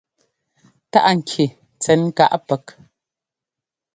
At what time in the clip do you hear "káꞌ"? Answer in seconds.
2.17-2.33